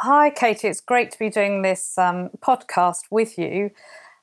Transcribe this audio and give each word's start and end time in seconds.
Hi, 0.00 0.30
Katie. 0.30 0.68
It's 0.68 0.80
great 0.80 1.10
to 1.10 1.18
be 1.18 1.28
doing 1.28 1.62
this 1.62 1.98
um, 1.98 2.30
podcast 2.38 3.06
with 3.10 3.36
you. 3.36 3.72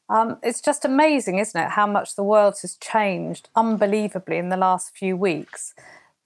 Um, 0.08 0.38
it's 0.42 0.62
just 0.62 0.86
amazing, 0.86 1.38
isn't 1.38 1.60
it, 1.60 1.72
how 1.72 1.86
much 1.86 2.16
the 2.16 2.24
world 2.24 2.56
has 2.62 2.78
changed 2.78 3.50
unbelievably 3.58 4.38
in 4.38 4.48
the 4.48 4.56
last 4.56 4.96
few 4.96 5.18
weeks 5.18 5.74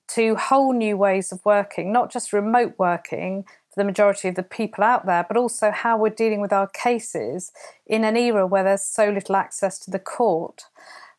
to 0.10 0.36
whole 0.36 0.72
new 0.72 0.96
ways 0.96 1.32
of 1.32 1.44
working, 1.44 1.92
not 1.92 2.12
just 2.12 2.32
remote 2.32 2.76
working 2.78 3.42
for 3.42 3.82
the 3.82 3.86
majority 3.86 4.28
of 4.28 4.36
the 4.36 4.44
people 4.44 4.84
out 4.84 5.08
there, 5.08 5.26
but 5.28 5.36
also 5.36 5.72
how 5.72 5.98
we're 5.98 6.10
dealing 6.10 6.42
with 6.42 6.54
our 6.54 6.68
cases 6.68 7.52
in 7.88 8.04
an 8.04 8.16
era 8.16 8.46
where 8.46 8.64
there's 8.64 8.86
so 8.86 9.10
little 9.10 9.36
access 9.36 9.80
to 9.80 9.90
the 9.90 9.98
court. 9.98 10.66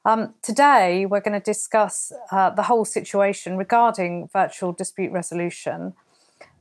Um, 0.05 0.35
today, 0.41 1.05
we're 1.05 1.19
going 1.19 1.41
to 1.41 1.45
discuss 1.45 2.13
uh, 2.31 2.51
the 2.51 2.63
whole 2.63 2.85
situation 2.85 3.57
regarding 3.57 4.31
virtual 4.33 4.71
dispute 4.71 5.11
resolution. 5.11 5.95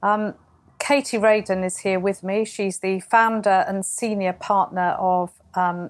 Um, 0.01 0.33
Katie 0.79 1.17
Radon 1.17 1.63
is 1.63 1.79
here 1.79 1.99
with 1.99 2.23
me. 2.23 2.45
She's 2.45 2.79
the 2.79 2.99
founder 3.01 3.65
and 3.67 3.85
senior 3.85 4.33
partner 4.33 4.95
of 4.99 5.31
um. 5.53 5.89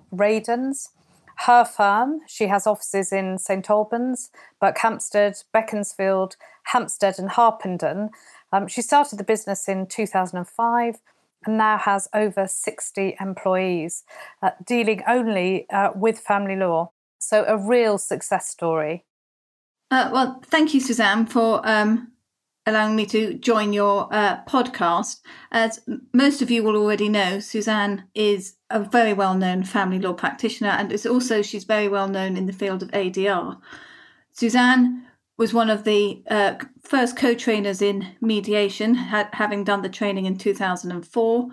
Her 1.46 1.64
firm, 1.64 2.20
she 2.28 2.48
has 2.48 2.68
offices 2.68 3.14
in 3.14 3.38
St 3.38 3.70
Albans, 3.70 4.30
Berkhamsted, 4.62 5.42
Beaconsfield, 5.54 6.36
Hampstead, 6.64 7.18
and 7.18 7.30
Harpenden. 7.30 8.10
Um, 8.52 8.68
she 8.68 8.82
started 8.82 9.18
the 9.20 9.24
business 9.24 9.70
in 9.70 9.88
2005 9.88 10.96
and 11.46 11.58
now 11.58 11.78
has 11.78 12.10
over 12.14 12.46
60 12.46 13.16
employees, 13.22 14.04
uh, 14.42 14.52
dealing 14.66 15.02
only 15.08 15.70
uh, 15.70 15.92
with 15.96 16.20
family 16.20 16.58
law. 16.58 16.92
So, 17.20 17.46
a 17.48 17.58
real 17.58 17.98
success 17.98 18.50
story. 18.50 19.06
Uh, 19.92 20.10
well, 20.12 20.42
thank 20.46 20.74
you, 20.74 20.82
Suzanne, 20.82 21.26
for 21.26 21.62
um, 21.64 22.12
allowing 22.66 22.96
me 22.96 23.06
to 23.08 23.34
join 23.36 23.74
your 23.74 24.08
uh, 24.14 24.44
podcast. 24.46 25.22
As 25.52 25.80
most 26.14 26.42
of 26.42 26.52
you 26.52 26.64
will 26.64 26.76
already 26.76 27.10
know, 27.10 27.40
Suzanne 27.40 28.06
is 28.14 28.56
a 28.70 28.80
very 28.80 29.14
well 29.14 29.36
known 29.36 29.64
family 29.64 30.00
law 30.00 30.14
practitioner, 30.14 30.70
and 30.70 30.92
it's 30.92 31.06
also 31.06 31.42
she's 31.42 31.64
very 31.64 31.88
well 31.88 32.08
known 32.08 32.38
in 32.38 32.46
the 32.46 32.54
field 32.54 32.84
of 32.84 32.92
ADR. 32.92 33.60
Suzanne 34.32 35.06
was 35.38 35.54
one 35.54 35.70
of 35.70 35.86
the 35.86 36.22
uh, 36.30 36.56
first 36.82 37.18
co 37.18 37.34
trainers 37.34 37.82
in 37.82 38.16
mediation, 38.22 38.96
having 38.96 39.64
done 39.64 39.82
the 39.82 39.90
training 39.90 40.26
in 40.26 40.38
2004. 40.38 41.50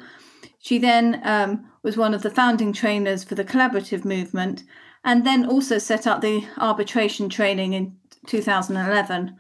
She 0.58 0.78
then 0.78 1.20
um, 1.22 1.70
was 1.82 1.96
one 1.96 2.12
of 2.12 2.22
the 2.22 2.30
founding 2.30 2.72
trainers 2.72 3.22
for 3.22 3.36
the 3.36 3.44
collaborative 3.44 4.04
movement, 4.04 4.64
and 5.04 5.24
then 5.24 5.46
also 5.46 5.78
set 5.78 6.06
up 6.06 6.20
the 6.20 6.44
arbitration 6.58 7.28
training 7.28 7.72
in 7.72 7.96
2011. 8.26 9.36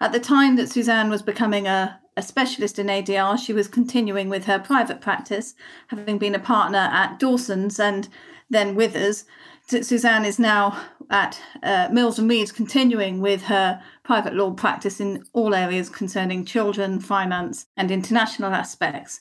At 0.00 0.12
the 0.12 0.20
time 0.20 0.56
that 0.56 0.68
Suzanne 0.68 1.10
was 1.10 1.22
becoming 1.22 1.66
a, 1.66 2.00
a 2.16 2.22
specialist 2.22 2.78
in 2.78 2.86
ADR, 2.86 3.38
she 3.38 3.52
was 3.52 3.68
continuing 3.68 4.28
with 4.28 4.44
her 4.46 4.58
private 4.58 5.00
practice, 5.00 5.54
having 5.88 6.18
been 6.18 6.34
a 6.34 6.40
partner 6.40 6.90
at 6.92 7.18
Dawson's 7.18 7.78
and 7.78 8.08
then 8.50 8.74
Withers. 8.74 9.24
Suzanne 9.66 10.24
is 10.24 10.38
now 10.38 10.78
at 11.10 11.40
uh, 11.62 11.88
Mills 11.90 12.18
and 12.18 12.28
Reeves, 12.28 12.52
continuing 12.52 13.20
with 13.20 13.42
her 13.42 13.82
private 14.02 14.34
law 14.34 14.50
practice 14.50 15.00
in 15.00 15.24
all 15.32 15.54
areas 15.54 15.88
concerning 15.88 16.44
children, 16.44 17.00
finance, 17.00 17.66
and 17.76 17.90
international 17.90 18.52
aspects. 18.52 19.20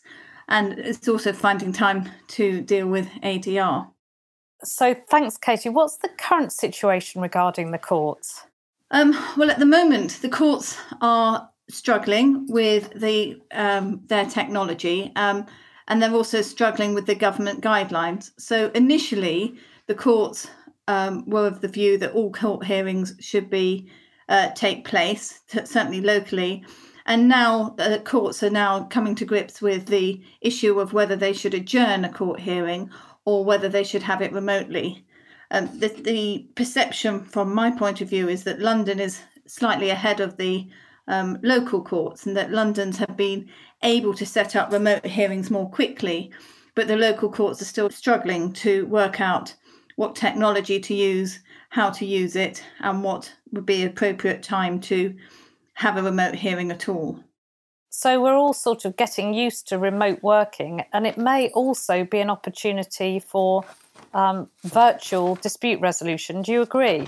And 0.49 0.77
it's 0.77 1.07
also 1.07 1.31
finding 1.31 1.71
time 1.71 2.09
to 2.29 2.61
deal 2.61 2.87
with 2.87 3.07
ADR. 3.23 3.87
So, 4.63 4.95
thanks, 5.09 5.37
Katie. 5.37 5.69
What's 5.69 5.97
the 5.97 6.09
current 6.09 6.51
situation 6.51 7.21
regarding 7.21 7.71
the 7.71 7.77
courts? 7.77 8.45
Um, 8.93 9.17
well, 9.37 9.49
at 9.49 9.57
the 9.57 9.65
moment, 9.65 10.21
the 10.21 10.29
courts 10.29 10.77
are 11.01 11.49
struggling 11.67 12.45
with 12.47 12.93
the 12.93 13.41
um, 13.51 14.01
their 14.05 14.25
technology, 14.25 15.11
um, 15.15 15.47
and 15.87 15.99
they're 15.99 16.13
also 16.13 16.43
struggling 16.43 16.93
with 16.93 17.07
the 17.07 17.15
government 17.15 17.61
guidelines. 17.61 18.29
So 18.37 18.69
initially, 18.75 19.55
the 19.87 19.95
courts 19.95 20.47
um, 20.87 21.27
were 21.27 21.47
of 21.47 21.61
the 21.61 21.67
view 21.67 21.97
that 21.97 22.11
all 22.11 22.31
court 22.31 22.65
hearings 22.65 23.15
should 23.19 23.49
be 23.49 23.89
uh, 24.29 24.51
take 24.51 24.85
place, 24.85 25.39
t- 25.47 25.65
certainly 25.65 25.99
locally. 25.99 26.63
And 27.07 27.27
now 27.27 27.69
the 27.77 27.99
courts 28.05 28.43
are 28.43 28.51
now 28.51 28.83
coming 28.83 29.15
to 29.15 29.25
grips 29.25 29.59
with 29.59 29.87
the 29.87 30.21
issue 30.39 30.79
of 30.79 30.93
whether 30.93 31.15
they 31.15 31.33
should 31.33 31.55
adjourn 31.55 32.05
a 32.05 32.13
court 32.13 32.41
hearing 32.41 32.91
or 33.25 33.43
whether 33.43 33.69
they 33.69 33.83
should 33.83 34.03
have 34.03 34.21
it 34.21 34.31
remotely. 34.31 35.03
Um, 35.53 35.69
the, 35.77 35.89
the, 35.89 36.47
perception 36.55 37.23
from 37.23 37.53
my 37.53 37.69
point 37.69 38.01
of 38.01 38.09
view 38.09 38.27
is 38.27 38.43
that 38.43 38.59
London 38.59 38.99
is 38.99 39.21
slightly 39.45 39.91
ahead 39.91 40.19
of 40.19 40.37
the 40.37 40.67
um, 41.07 41.37
local 41.43 41.83
courts 41.83 42.25
and 42.25 42.35
that 42.35 42.51
London's 42.51 42.97
have 42.97 43.15
been 43.15 43.47
able 43.83 44.15
to 44.15 44.25
set 44.25 44.55
up 44.55 44.71
remote 44.71 45.05
hearings 45.05 45.51
more 45.51 45.69
quickly, 45.69 46.31
but 46.73 46.87
the 46.87 46.97
local 46.97 47.29
courts 47.29 47.61
are 47.61 47.65
still 47.65 47.91
struggling 47.91 48.51
to 48.53 48.87
work 48.87 49.21
out 49.21 49.53
what 49.95 50.15
technology 50.15 50.79
to 50.79 50.95
use, 50.95 51.39
how 51.69 51.91
to 51.91 52.05
use 52.05 52.35
it, 52.35 52.63
and 52.79 53.03
what 53.03 53.31
would 53.51 53.65
be 53.65 53.83
appropriate 53.83 54.41
time 54.41 54.79
to 54.79 55.15
have 55.75 55.97
a 55.97 56.03
remote 56.03 56.33
hearing 56.33 56.71
at 56.71 56.89
all. 56.89 57.23
So 57.89 58.23
we're 58.23 58.33
all 58.35 58.53
sort 58.53 58.85
of 58.85 58.97
getting 58.97 59.35
used 59.35 59.67
to 59.67 59.77
remote 59.77 60.23
working, 60.23 60.83
and 60.93 61.05
it 61.05 61.15
may 61.15 61.49
also 61.49 62.05
be 62.05 62.19
an 62.21 62.31
opportunity 62.31 63.19
for 63.19 63.63
um, 64.13 64.49
virtual 64.63 65.35
dispute 65.35 65.79
resolution. 65.81 66.41
Do 66.41 66.51
you 66.51 66.61
agree? 66.61 67.07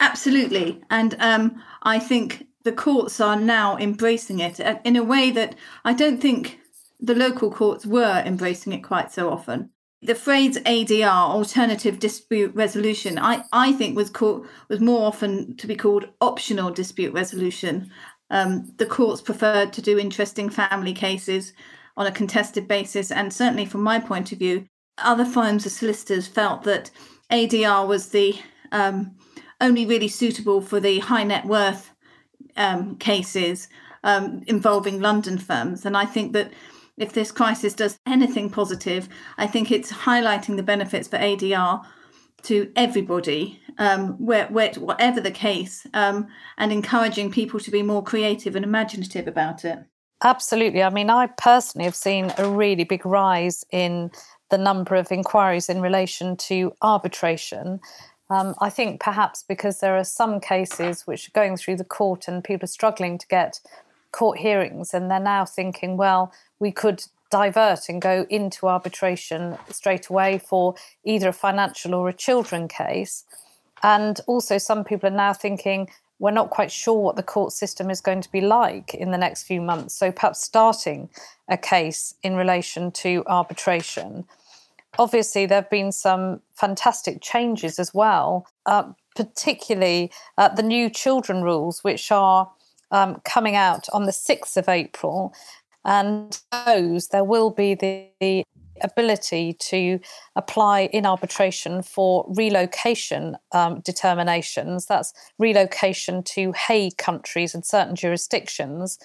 Absolutely. 0.00 0.82
And 0.90 1.16
um, 1.20 1.62
I 1.82 1.98
think 1.98 2.46
the 2.64 2.72
courts 2.72 3.20
are 3.20 3.36
now 3.36 3.76
embracing 3.76 4.40
it 4.40 4.58
uh, 4.60 4.78
in 4.84 4.96
a 4.96 5.04
way 5.04 5.30
that 5.30 5.54
I 5.84 5.92
don't 5.92 6.20
think 6.20 6.58
the 6.98 7.14
local 7.14 7.50
courts 7.50 7.86
were 7.86 8.22
embracing 8.24 8.72
it 8.72 8.82
quite 8.82 9.12
so 9.12 9.30
often. 9.30 9.70
The 10.02 10.14
phrase 10.14 10.58
ADR, 10.58 11.06
alternative 11.06 11.98
dispute 11.98 12.54
resolution, 12.54 13.18
I, 13.18 13.44
I 13.52 13.72
think 13.72 13.96
was 13.96 14.10
called 14.10 14.46
was 14.68 14.80
more 14.80 15.06
often 15.06 15.56
to 15.56 15.66
be 15.66 15.76
called 15.76 16.08
optional 16.20 16.70
dispute 16.70 17.14
resolution. 17.14 17.90
Um, 18.30 18.72
the 18.76 18.86
courts 18.86 19.22
preferred 19.22 19.72
to 19.74 19.82
do 19.82 19.98
interesting 19.98 20.50
family 20.50 20.92
cases 20.92 21.52
on 21.96 22.06
a 22.06 22.12
contested 22.12 22.68
basis, 22.68 23.10
and 23.10 23.32
certainly 23.32 23.64
from 23.64 23.82
my 23.82 23.98
point 23.98 24.32
of 24.32 24.38
view, 24.38 24.66
other 24.98 25.24
firms 25.24 25.66
of 25.66 25.72
solicitors 25.72 26.26
felt 26.26 26.62
that 26.64 26.90
ADR 27.30 27.86
was 27.86 28.08
the 28.08 28.38
um, 28.72 29.16
only 29.60 29.86
really 29.86 30.08
suitable 30.08 30.60
for 30.60 30.80
the 30.80 30.98
high 31.00 31.24
net 31.24 31.46
worth 31.46 31.90
um, 32.56 32.96
cases 32.96 33.68
um, 34.02 34.42
involving 34.46 35.00
London 35.00 35.38
firms. 35.38 35.84
And 35.84 35.96
I 35.96 36.04
think 36.04 36.32
that 36.32 36.52
if 36.96 37.12
this 37.12 37.32
crisis 37.32 37.74
does 37.74 37.98
anything 38.06 38.50
positive, 38.50 39.08
I 39.36 39.46
think 39.46 39.70
it's 39.70 39.90
highlighting 39.90 40.56
the 40.56 40.62
benefits 40.62 41.08
for 41.08 41.18
ADR 41.18 41.84
to 42.42 42.70
everybody, 42.76 43.60
um, 43.78 44.12
where, 44.24 44.46
where, 44.48 44.72
whatever 44.74 45.20
the 45.20 45.30
case, 45.30 45.86
um, 45.94 46.28
and 46.58 46.70
encouraging 46.70 47.30
people 47.30 47.58
to 47.60 47.70
be 47.70 47.82
more 47.82 48.02
creative 48.02 48.54
and 48.54 48.64
imaginative 48.64 49.26
about 49.26 49.64
it. 49.64 49.78
Absolutely. 50.22 50.82
I 50.82 50.90
mean, 50.90 51.10
I 51.10 51.26
personally 51.38 51.84
have 51.86 51.96
seen 51.96 52.32
a 52.38 52.48
really 52.48 52.84
big 52.84 53.04
rise 53.04 53.64
in 53.72 54.10
the 54.54 54.58
number 54.58 54.94
of 54.94 55.10
inquiries 55.10 55.68
in 55.68 55.80
relation 55.80 56.36
to 56.36 56.72
arbitration. 56.80 57.80
Um, 58.30 58.54
I 58.60 58.70
think 58.70 59.00
perhaps 59.00 59.42
because 59.42 59.80
there 59.80 59.96
are 59.96 60.04
some 60.04 60.38
cases 60.38 61.08
which 61.08 61.26
are 61.26 61.32
going 61.40 61.56
through 61.56 61.78
the 61.78 61.90
court 61.98 62.28
and 62.28 62.44
people 62.44 62.66
are 62.66 62.78
struggling 62.80 63.18
to 63.18 63.26
get 63.26 63.60
court 64.12 64.38
hearings, 64.38 64.94
and 64.94 65.10
they're 65.10 65.18
now 65.18 65.44
thinking, 65.44 65.96
well, 65.96 66.32
we 66.60 66.70
could 66.70 67.02
divert 67.30 67.88
and 67.88 68.00
go 68.00 68.26
into 68.30 68.68
arbitration 68.68 69.58
straight 69.70 70.06
away 70.06 70.38
for 70.38 70.76
either 71.02 71.30
a 71.30 71.32
financial 71.32 71.92
or 71.92 72.08
a 72.08 72.12
children 72.12 72.68
case. 72.68 73.24
And 73.82 74.20
also, 74.28 74.56
some 74.58 74.84
people 74.84 75.08
are 75.08 75.22
now 75.26 75.32
thinking, 75.32 75.88
we're 76.20 76.30
not 76.30 76.50
quite 76.50 76.70
sure 76.70 77.00
what 77.00 77.16
the 77.16 77.24
court 77.24 77.52
system 77.52 77.90
is 77.90 78.00
going 78.00 78.22
to 78.22 78.30
be 78.30 78.40
like 78.40 78.94
in 78.94 79.10
the 79.10 79.18
next 79.18 79.42
few 79.42 79.60
months. 79.60 79.94
So 79.94 80.12
perhaps 80.12 80.40
starting 80.40 81.08
a 81.48 81.58
case 81.58 82.14
in 82.22 82.36
relation 82.36 82.92
to 83.02 83.24
arbitration. 83.26 84.24
Obviously, 84.98 85.46
there 85.46 85.60
have 85.60 85.70
been 85.70 85.92
some 85.92 86.40
fantastic 86.54 87.20
changes 87.20 87.78
as 87.78 87.92
well, 87.92 88.46
uh, 88.66 88.84
particularly 89.16 90.10
uh, 90.38 90.48
the 90.48 90.62
new 90.62 90.88
children 90.88 91.42
rules, 91.42 91.82
which 91.82 92.12
are 92.12 92.50
um, 92.90 93.20
coming 93.24 93.56
out 93.56 93.86
on 93.92 94.04
the 94.04 94.12
6th 94.12 94.56
of 94.56 94.68
April. 94.68 95.34
And 95.84 96.40
those, 96.66 97.08
there 97.08 97.24
will 97.24 97.50
be 97.50 97.74
the, 97.74 98.08
the 98.20 98.44
ability 98.82 99.54
to 99.54 100.00
apply 100.36 100.82
in 100.92 101.06
arbitration 101.06 101.82
for 101.82 102.24
relocation 102.28 103.36
um, 103.52 103.80
determinations. 103.80 104.86
That's 104.86 105.12
relocation 105.38 106.22
to 106.24 106.52
Hague 106.52 106.96
countries 106.96 107.54
and 107.54 107.64
certain 107.64 107.96
jurisdictions. 107.96 108.98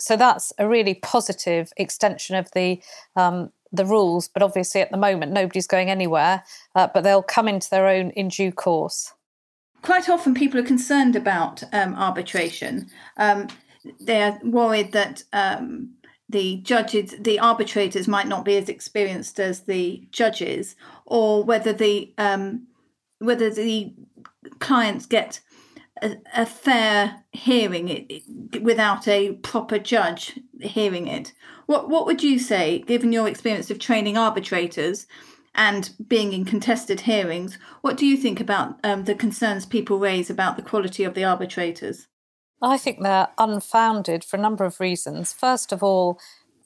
So 0.00 0.16
that's 0.16 0.52
a 0.58 0.68
really 0.68 0.94
positive 0.94 1.72
extension 1.76 2.36
of 2.36 2.50
the 2.52 2.80
um, 3.16 3.50
the 3.72 3.84
rules. 3.84 4.28
But 4.28 4.42
obviously, 4.42 4.80
at 4.80 4.90
the 4.90 4.96
moment, 4.96 5.32
nobody's 5.32 5.66
going 5.66 5.90
anywhere. 5.90 6.44
Uh, 6.74 6.88
but 6.92 7.02
they'll 7.02 7.22
come 7.22 7.48
into 7.48 7.70
their 7.70 7.88
own 7.88 8.10
in 8.10 8.28
due 8.28 8.52
course. 8.52 9.12
Quite 9.82 10.08
often, 10.08 10.34
people 10.34 10.58
are 10.60 10.64
concerned 10.64 11.14
about 11.16 11.62
um, 11.72 11.94
arbitration. 11.94 12.90
Um, 13.16 13.48
they're 14.00 14.38
worried 14.42 14.92
that 14.92 15.22
um, 15.32 15.94
the 16.28 16.58
judges, 16.58 17.14
the 17.18 17.38
arbitrators 17.38 18.08
might 18.08 18.26
not 18.26 18.44
be 18.44 18.56
as 18.56 18.68
experienced 18.68 19.38
as 19.40 19.60
the 19.60 20.06
judges, 20.10 20.76
or 21.06 21.44
whether 21.44 21.72
the 21.72 22.12
um, 22.18 22.66
whether 23.20 23.50
the 23.50 23.94
clients 24.58 25.06
get 25.06 25.40
a, 26.34 26.46
fair 26.46 27.24
hearing 27.32 27.88
it, 27.88 28.22
without 28.62 29.06
a 29.08 29.32
proper 29.34 29.78
judge 29.78 30.38
hearing 30.60 31.06
it. 31.06 31.32
What 31.66 31.88
what 31.88 32.06
would 32.06 32.22
you 32.22 32.38
say, 32.38 32.80
given 32.80 33.12
your 33.12 33.28
experience 33.28 33.70
of 33.70 33.78
training 33.78 34.16
arbitrators 34.16 35.06
and 35.54 35.90
being 36.06 36.32
in 36.32 36.44
contested 36.44 37.02
hearings? 37.02 37.58
What 37.82 37.96
do 37.96 38.06
you 38.06 38.16
think 38.16 38.40
about 38.40 38.78
um, 38.84 39.04
the 39.04 39.14
concerns 39.14 39.66
people 39.66 39.98
raise 39.98 40.30
about 40.30 40.56
the 40.56 40.62
quality 40.62 41.04
of 41.04 41.14
the 41.14 41.24
arbitrators? 41.24 42.06
I 42.60 42.78
think 42.78 43.02
they're 43.02 43.28
unfounded 43.38 44.24
for 44.24 44.36
a 44.36 44.40
number 44.40 44.64
of 44.64 44.80
reasons. 44.80 45.32
First 45.32 45.72
of 45.72 45.82
all, 45.82 46.18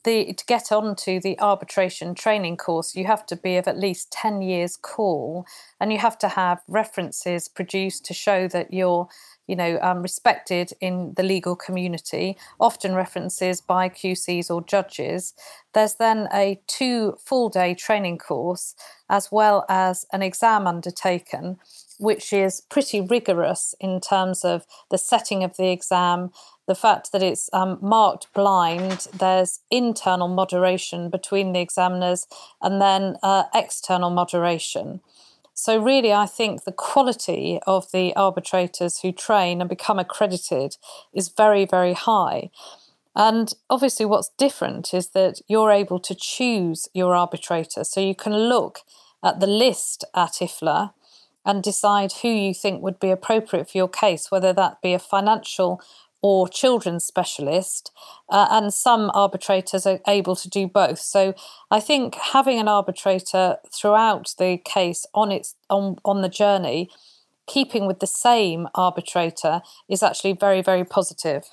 the, 0.03 0.33
to 0.33 0.45
get 0.45 0.71
onto 0.71 1.19
the 1.19 1.39
arbitration 1.39 2.13
training 2.15 2.57
course, 2.57 2.95
you 2.95 3.05
have 3.05 3.25
to 3.27 3.35
be 3.35 3.55
of 3.57 3.67
at 3.67 3.77
least 3.77 4.11
10 4.11 4.41
years 4.41 4.77
call 4.77 5.45
and 5.79 5.91
you 5.91 5.99
have 5.99 6.17
to 6.19 6.27
have 6.29 6.61
references 6.67 7.47
produced 7.47 8.05
to 8.05 8.13
show 8.13 8.47
that 8.47 8.73
you're 8.73 9.07
you 9.45 9.57
know 9.57 9.77
um, 9.81 10.01
respected 10.01 10.71
in 10.79 11.13
the 11.17 11.23
legal 11.23 11.53
community 11.53 12.37
often 12.61 12.95
references 12.95 13.59
by 13.59 13.89
qcs 13.89 14.49
or 14.49 14.63
judges. 14.63 15.33
There's 15.73 15.95
then 15.95 16.29
a 16.33 16.61
two 16.67 17.17
full 17.25 17.49
day 17.49 17.73
training 17.73 18.19
course 18.19 18.73
as 19.09 19.33
well 19.33 19.65
as 19.67 20.05
an 20.13 20.21
exam 20.21 20.65
undertaken 20.65 21.59
which 21.99 22.33
is 22.33 22.61
pretty 22.61 23.01
rigorous 23.01 23.75
in 23.79 24.01
terms 24.01 24.43
of 24.43 24.65
the 24.89 24.97
setting 24.97 25.43
of 25.43 25.55
the 25.57 25.69
exam, 25.69 26.31
the 26.67 26.75
fact 26.75 27.11
that 27.11 27.21
it's 27.21 27.49
um, 27.51 27.77
marked 27.81 28.31
blind, 28.33 29.07
there's 29.17 29.59
internal 29.69 30.27
moderation 30.27 31.09
between 31.09 31.53
the 31.53 31.59
examiners, 31.59 32.27
and 32.61 32.81
then 32.81 33.17
uh, 33.21 33.43
external 33.53 34.09
moderation. 34.09 35.01
So, 35.53 35.81
really, 35.81 36.11
I 36.11 36.25
think 36.25 36.63
the 36.63 36.71
quality 36.71 37.59
of 37.67 37.91
the 37.91 38.15
arbitrators 38.15 38.99
who 38.99 39.11
train 39.11 39.61
and 39.61 39.69
become 39.69 39.99
accredited 39.99 40.77
is 41.13 41.29
very, 41.29 41.65
very 41.65 41.93
high. 41.93 42.49
And 43.15 43.53
obviously, 43.69 44.05
what's 44.05 44.31
different 44.37 44.93
is 44.93 45.09
that 45.09 45.41
you're 45.47 45.69
able 45.69 45.99
to 45.99 46.15
choose 46.15 46.87
your 46.93 47.13
arbitrator. 47.13 47.83
So, 47.83 47.99
you 47.99 48.15
can 48.15 48.33
look 48.33 48.79
at 49.23 49.39
the 49.39 49.47
list 49.47 50.03
at 50.15 50.39
IFLA 50.41 50.93
and 51.45 51.61
decide 51.61 52.13
who 52.21 52.29
you 52.29 52.53
think 52.53 52.81
would 52.81 52.99
be 52.99 53.11
appropriate 53.11 53.69
for 53.69 53.77
your 53.77 53.89
case, 53.89 54.31
whether 54.31 54.53
that 54.53 54.81
be 54.81 54.93
a 54.93 54.99
financial 54.99 55.81
or 56.23 56.47
children's 56.47 57.05
specialist, 57.05 57.91
uh, 58.29 58.47
and 58.49 58.73
some 58.73 59.11
arbitrators 59.13 59.85
are 59.85 59.99
able 60.07 60.35
to 60.37 60.49
do 60.49 60.67
both. 60.67 60.99
So 60.99 61.35
I 61.69 61.79
think 61.81 62.15
having 62.15 62.57
an 62.59 62.69
arbitrator 62.69 63.57
throughout 63.71 64.33
the 64.39 64.57
case 64.57 65.05
on 65.13 65.31
its 65.31 65.55
on 65.69 65.97
on 66.03 66.21
the 66.21 66.29
journey, 66.29 66.89
keeping 67.45 67.85
with 67.85 67.99
the 67.99 68.07
same 68.07 68.67
arbitrator 68.73 69.61
is 69.87 70.01
actually 70.01 70.33
very 70.33 70.61
very 70.63 70.85
positive. 70.85 71.43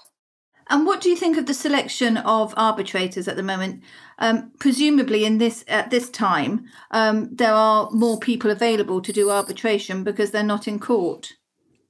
And 0.70 0.86
what 0.86 1.00
do 1.00 1.10
you 1.10 1.16
think 1.16 1.36
of 1.36 1.46
the 1.46 1.54
selection 1.54 2.16
of 2.18 2.54
arbitrators 2.56 3.26
at 3.26 3.34
the 3.34 3.42
moment? 3.42 3.82
Um, 4.20 4.52
presumably, 4.60 5.24
in 5.24 5.38
this 5.38 5.64
at 5.66 5.90
this 5.90 6.08
time, 6.08 6.66
um, 6.92 7.28
there 7.32 7.52
are 7.52 7.90
more 7.90 8.20
people 8.20 8.52
available 8.52 9.02
to 9.02 9.12
do 9.12 9.30
arbitration 9.30 10.04
because 10.04 10.30
they're 10.30 10.44
not 10.44 10.68
in 10.68 10.78
court. 10.78 11.32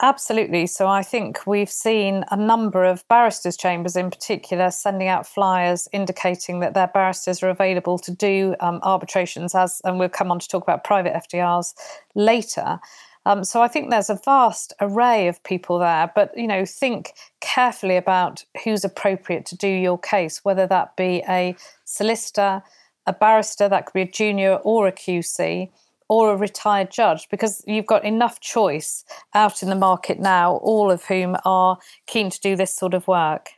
Absolutely. 0.03 0.67
So 0.67 0.87
I 0.89 1.03
think 1.03 1.47
we've 1.47 1.71
seen 1.71 2.25
a 2.31 2.37
number 2.37 2.85
of 2.85 3.07
barristers' 3.09 3.57
chambers, 3.57 3.97
in 3.97 4.11
particular, 4.11 4.71
sending 4.71 5.09
out 5.09 5.27
flyers 5.27 5.89
indicating 5.93 6.61
that 6.61 6.73
their 6.73 6.87
barristers 6.87 7.43
are 7.43 7.51
available 7.51 7.99
to 7.99 8.11
do 8.11 8.57
um, 8.61 8.81
arbitrations. 8.83 9.55
As 9.55 9.83
and 9.85 9.99
we'll 9.99 10.09
come 10.09 10.31
on 10.31 10.39
to 10.39 10.49
talk 10.49 10.63
about 10.63 10.85
private 10.85 11.13
FDRs 11.13 11.75
later. 12.15 12.81
Um, 13.27 13.45
so 13.45 13.61
I 13.61 13.69
think 13.69 13.91
there's 13.91 14.09
a 14.09 14.19
vast 14.25 14.73
array 14.81 15.29
of 15.29 15.43
people 15.45 15.79
there, 15.79 16.11
but 16.15 16.33
you 16.35 16.47
know, 16.47 16.65
think 16.65 17.13
carefully 17.43 17.97
about 17.97 18.43
who's 18.65 18.85
appropriate 18.85 19.45
to 19.47 19.57
do 19.57 19.69
your 19.69 19.99
case, 19.99 20.43
whether 20.43 20.67
that 20.67 20.97
be 20.97 21.23
a 21.29 21.55
solicitor, 21.85 22.63
a 23.07 23.13
barrister, 23.13 23.69
that 23.69 23.85
could 23.85 23.93
be 23.93 24.03
a 24.03 24.11
junior 24.11 24.55
or 24.63 24.87
a 24.87 24.93
QC, 24.93 25.71
or 26.11 26.33
a 26.33 26.37
retired 26.37 26.91
judge, 26.91 27.29
because 27.31 27.63
you've 27.69 27.87
got 27.87 28.05
enough 28.05 28.41
choice 28.41 29.05
out 29.33 29.63
in 29.63 29.69
the 29.69 29.77
market 29.77 30.19
now, 30.19 30.57
all 30.57 30.91
of 30.91 31.05
whom 31.05 31.37
are 31.45 31.79
keen 32.09 32.29
to 32.29 32.41
do 32.41 32.57
this 32.57 32.75
sort 32.75 32.95
of 32.95 33.07
work. 33.07 33.51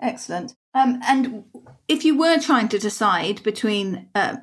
Excellent. 0.00 0.54
Um, 0.74 1.00
and 1.04 1.44
if 1.88 2.04
you 2.04 2.16
were 2.16 2.38
trying 2.38 2.68
to 2.68 2.78
decide 2.78 3.42
between 3.42 4.08
uh, 4.14 4.36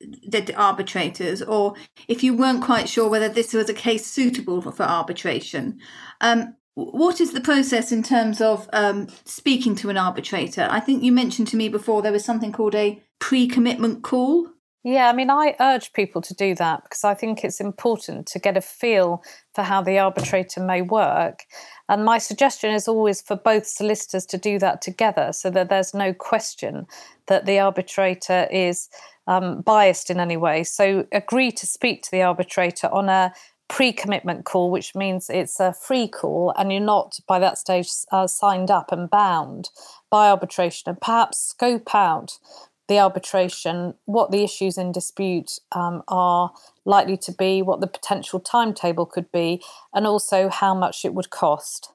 the 0.00 0.54
arbitrators, 0.56 1.42
or 1.42 1.74
if 2.08 2.24
you 2.24 2.34
weren't 2.34 2.64
quite 2.64 2.88
sure 2.88 3.10
whether 3.10 3.28
this 3.28 3.52
was 3.52 3.68
a 3.68 3.74
case 3.74 4.06
suitable 4.06 4.62
for, 4.62 4.72
for 4.72 4.84
arbitration. 4.84 5.78
Um, 6.22 6.56
what 6.74 7.20
is 7.20 7.32
the 7.32 7.40
process 7.40 7.92
in 7.92 8.02
terms 8.02 8.40
of 8.40 8.68
um, 8.72 9.08
speaking 9.24 9.74
to 9.76 9.90
an 9.90 9.96
arbitrator? 9.96 10.68
I 10.70 10.80
think 10.80 11.02
you 11.02 11.12
mentioned 11.12 11.48
to 11.48 11.56
me 11.56 11.68
before 11.68 12.02
there 12.02 12.12
was 12.12 12.24
something 12.24 12.52
called 12.52 12.74
a 12.74 13.02
pre 13.18 13.46
commitment 13.46 14.02
call. 14.02 14.48
Yeah, 14.86 15.08
I 15.08 15.12
mean, 15.14 15.30
I 15.30 15.56
urge 15.58 15.92
people 15.94 16.22
to 16.22 16.32
do 16.32 16.54
that 16.54 16.84
because 16.84 17.02
I 17.02 17.12
think 17.14 17.42
it's 17.42 17.58
important 17.58 18.24
to 18.28 18.38
get 18.38 18.56
a 18.56 18.60
feel 18.60 19.20
for 19.52 19.64
how 19.64 19.82
the 19.82 19.98
arbitrator 19.98 20.60
may 20.60 20.80
work. 20.80 21.42
And 21.88 22.04
my 22.04 22.18
suggestion 22.18 22.70
is 22.70 22.86
always 22.86 23.20
for 23.20 23.34
both 23.34 23.66
solicitors 23.66 24.24
to 24.26 24.38
do 24.38 24.60
that 24.60 24.80
together 24.80 25.32
so 25.32 25.50
that 25.50 25.70
there's 25.70 25.92
no 25.92 26.14
question 26.14 26.86
that 27.26 27.46
the 27.46 27.58
arbitrator 27.58 28.46
is 28.48 28.88
um, 29.26 29.62
biased 29.62 30.08
in 30.08 30.20
any 30.20 30.36
way. 30.36 30.62
So 30.62 31.04
agree 31.10 31.50
to 31.50 31.66
speak 31.66 32.02
to 32.02 32.10
the 32.12 32.22
arbitrator 32.22 32.86
on 32.86 33.08
a 33.08 33.32
pre 33.68 33.92
commitment 33.92 34.44
call, 34.44 34.70
which 34.70 34.94
means 34.94 35.28
it's 35.28 35.58
a 35.58 35.72
free 35.72 36.06
call 36.06 36.54
and 36.56 36.70
you're 36.70 36.80
not 36.80 37.18
by 37.26 37.40
that 37.40 37.58
stage 37.58 37.88
uh, 38.12 38.28
signed 38.28 38.70
up 38.70 38.92
and 38.92 39.10
bound 39.10 39.70
by 40.12 40.30
arbitration, 40.30 40.90
and 40.90 41.00
perhaps 41.00 41.38
scope 41.38 41.92
out 41.92 42.38
the 42.88 42.98
arbitration, 42.98 43.94
what 44.04 44.30
the 44.30 44.44
issues 44.44 44.78
in 44.78 44.92
dispute 44.92 45.58
um, 45.72 46.02
are 46.08 46.52
likely 46.84 47.16
to 47.16 47.32
be, 47.32 47.62
what 47.62 47.80
the 47.80 47.86
potential 47.86 48.38
timetable 48.38 49.06
could 49.06 49.30
be, 49.32 49.62
and 49.92 50.06
also 50.06 50.48
how 50.48 50.74
much 50.74 51.04
it 51.04 51.14
would 51.14 51.30
cost. 51.30 51.92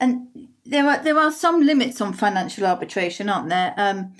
And 0.00 0.28
there 0.64 0.86
are 0.86 1.02
there 1.02 1.18
are 1.18 1.32
some 1.32 1.62
limits 1.62 2.00
on 2.00 2.12
financial 2.12 2.66
arbitration, 2.66 3.28
aren't 3.28 3.48
there? 3.48 3.74
Um, 3.76 4.14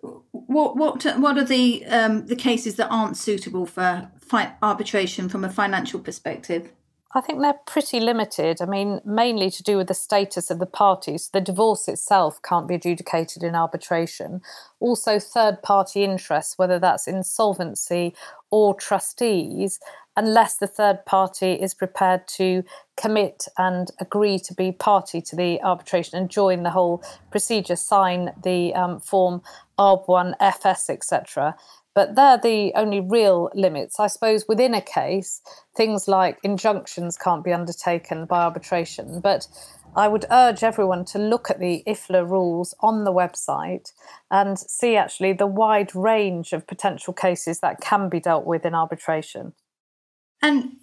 what 0.00 0.76
what 0.76 1.04
what 1.18 1.38
are 1.38 1.44
the 1.44 1.84
um, 1.86 2.26
the 2.26 2.36
cases 2.36 2.76
that 2.76 2.88
aren't 2.88 3.16
suitable 3.16 3.66
for 3.66 4.10
fi- 4.18 4.54
arbitration 4.62 5.28
from 5.28 5.44
a 5.44 5.50
financial 5.50 6.00
perspective? 6.00 6.72
I 7.14 7.20
think 7.20 7.40
they're 7.40 7.60
pretty 7.66 8.00
limited. 8.00 8.62
I 8.62 8.64
mean, 8.64 9.00
mainly 9.04 9.50
to 9.50 9.62
do 9.62 9.76
with 9.76 9.88
the 9.88 9.94
status 9.94 10.50
of 10.50 10.58
the 10.58 10.66
parties. 10.66 11.28
The 11.28 11.42
divorce 11.42 11.86
itself 11.86 12.40
can't 12.42 12.66
be 12.66 12.74
adjudicated 12.74 13.42
in 13.42 13.54
arbitration. 13.54 14.40
Also, 14.80 15.18
third 15.18 15.62
party 15.62 16.04
interests, 16.04 16.56
whether 16.56 16.78
that's 16.78 17.06
insolvency 17.06 18.14
or 18.50 18.74
trustees, 18.74 19.78
unless 20.16 20.56
the 20.56 20.66
third 20.66 21.04
party 21.04 21.52
is 21.52 21.74
prepared 21.74 22.26
to 22.28 22.64
commit 22.96 23.46
and 23.58 23.90
agree 24.00 24.38
to 24.38 24.54
be 24.54 24.72
party 24.72 25.20
to 25.22 25.36
the 25.36 25.60
arbitration 25.62 26.18
and 26.18 26.30
join 26.30 26.62
the 26.62 26.70
whole 26.70 27.02
procedure, 27.30 27.76
sign 27.76 28.30
the 28.42 28.74
um, 28.74 29.00
form 29.00 29.42
ARB1, 29.78 30.34
FS, 30.40 30.88
etc. 30.88 31.56
But 31.94 32.14
they're 32.14 32.38
the 32.38 32.72
only 32.74 33.00
real 33.00 33.50
limits. 33.54 34.00
I 34.00 34.06
suppose 34.06 34.46
within 34.48 34.74
a 34.74 34.80
case, 34.80 35.42
things 35.76 36.08
like 36.08 36.38
injunctions 36.42 37.18
can't 37.18 37.44
be 37.44 37.52
undertaken 37.52 38.24
by 38.24 38.42
arbitration. 38.42 39.20
But 39.20 39.46
I 39.94 40.08
would 40.08 40.24
urge 40.30 40.62
everyone 40.62 41.04
to 41.06 41.18
look 41.18 41.50
at 41.50 41.60
the 41.60 41.82
IFLA 41.86 42.28
rules 42.28 42.74
on 42.80 43.04
the 43.04 43.12
website 43.12 43.92
and 44.30 44.58
see 44.58 44.96
actually 44.96 45.34
the 45.34 45.46
wide 45.46 45.94
range 45.94 46.52
of 46.52 46.66
potential 46.66 47.12
cases 47.12 47.60
that 47.60 47.80
can 47.80 48.08
be 48.08 48.20
dealt 48.20 48.46
with 48.46 48.64
in 48.64 48.74
arbitration. 48.74 49.52
And 50.40 50.76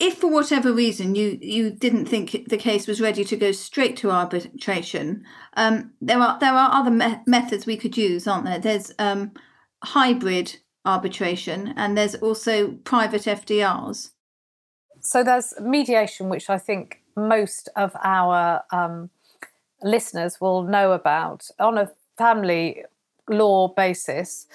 if 0.00 0.18
for 0.18 0.28
whatever 0.28 0.72
reason 0.72 1.14
you 1.14 1.38
you 1.40 1.70
didn't 1.70 2.06
think 2.06 2.48
the 2.48 2.56
case 2.56 2.86
was 2.86 3.00
ready 3.00 3.24
to 3.24 3.36
go 3.36 3.52
straight 3.52 3.96
to 3.98 4.10
arbitration, 4.10 5.24
um, 5.54 5.92
there 6.00 6.18
are 6.18 6.38
there 6.38 6.52
are 6.52 6.70
other 6.72 6.90
me- 6.90 7.20
methods 7.26 7.66
we 7.66 7.76
could 7.76 7.96
use, 7.96 8.26
aren't 8.26 8.44
there? 8.44 8.58
There's 8.58 8.92
um, 8.98 9.32
hybrid 9.82 10.56
arbitration, 10.84 11.74
and 11.76 11.96
there's 11.96 12.14
also 12.16 12.72
private 12.84 13.22
FDRs. 13.22 14.10
So 15.00 15.22
there's 15.22 15.54
mediation, 15.60 16.28
which 16.28 16.50
I 16.50 16.58
think 16.58 17.02
most 17.16 17.68
of 17.76 17.96
our 18.02 18.62
um, 18.72 19.10
listeners 19.82 20.40
will 20.40 20.62
know 20.62 20.92
about 20.92 21.48
on 21.58 21.78
a 21.78 21.92
family 22.16 22.84
law 23.28 23.68
basis. 23.68 24.46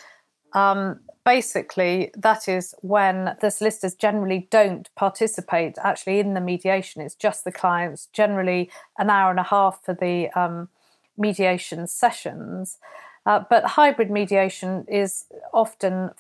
Um, 0.54 1.00
basically, 1.26 2.12
that 2.16 2.48
is 2.48 2.76
when 2.82 3.36
the 3.42 3.50
solicitors 3.50 3.96
generally 3.96 4.48
don't 4.52 4.90
participate 4.96 5.78
actually 5.84 6.20
in 6.20 6.34
the 6.34 6.42
mediation. 6.42 7.02
It's 7.02 7.16
just 7.16 7.44
the 7.44 7.52
clients, 7.52 8.08
generally 8.14 8.70
an 8.98 9.10
hour 9.10 9.32
and 9.32 9.40
a 9.40 9.44
half 9.44 9.80
for 9.84 9.94
the 9.94 10.30
um, 10.40 10.70
mediation 11.18 11.88
sessions. 11.88 12.78
Uh, 13.26 13.44
but 13.50 13.64
hybrid 13.64 14.12
mediation 14.12 14.86
is 14.88 15.26
often 15.54 16.12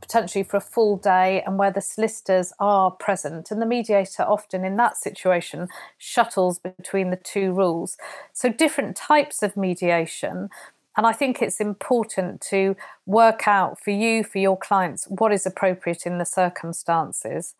potentially 0.00 0.42
for 0.42 0.56
a 0.56 0.60
full 0.60 0.96
day 0.96 1.42
and 1.42 1.58
where 1.58 1.70
the 1.70 1.80
solicitors 1.80 2.52
are 2.58 2.90
present. 2.90 3.50
And 3.50 3.60
the 3.62 3.66
mediator 3.66 4.22
often 4.22 4.64
in 4.64 4.76
that 4.76 4.96
situation 4.96 5.68
shuttles 5.98 6.58
between 6.58 7.10
the 7.10 7.16
two 7.16 7.52
rules. 7.52 7.96
So, 8.32 8.48
different 8.48 8.96
types 8.96 9.42
of 9.42 9.56
mediation. 9.56 10.50
And 10.96 11.06
I 11.06 11.12
think 11.12 11.40
it's 11.40 11.60
important 11.60 12.40
to 12.50 12.76
work 13.06 13.46
out 13.46 13.80
for 13.80 13.90
you, 13.92 14.24
for 14.24 14.38
your 14.38 14.58
clients, 14.58 15.06
what 15.08 15.32
is 15.32 15.46
appropriate 15.46 16.04
in 16.04 16.18
the 16.18 16.24
circumstances. 16.24 17.54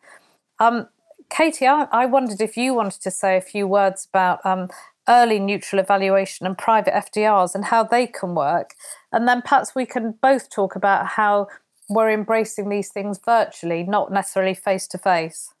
Um, 0.59 0.89
Katie, 1.29 1.65
I, 1.65 1.87
I, 1.91 2.05
wondered 2.07 2.41
if 2.41 2.57
you 2.57 2.73
wanted 2.73 3.01
to 3.01 3.09
say 3.09 3.37
a 3.37 3.41
few 3.41 3.65
words 3.65 4.05
about 4.11 4.45
um, 4.45 4.69
early 5.11 5.39
neutral 5.39 5.81
evaluation 5.81 6.47
and 6.47 6.57
private 6.57 6.93
FDRs 6.93 7.53
and 7.53 7.65
how 7.65 7.83
they 7.83 8.07
can 8.07 8.33
work. 8.33 8.73
And 9.11 9.27
then 9.27 9.41
perhaps 9.41 9.75
we 9.75 9.85
can 9.85 10.15
both 10.21 10.49
talk 10.49 10.75
about 10.75 11.05
how 11.05 11.47
we're 11.89 12.09
embracing 12.11 12.69
these 12.69 12.89
things 12.89 13.19
virtually, 13.23 13.83
not 13.83 14.11
necessarily 14.11 14.53
face 14.53 14.87
to 14.87 14.97
face. 14.97 15.53